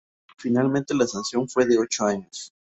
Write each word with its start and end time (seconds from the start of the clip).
Finalmente 0.39 0.95
la 0.95 1.05
sanción 1.05 1.47
fue 1.47 1.67
de 1.67 1.77
ocho 1.77 2.05
años. 2.05 2.51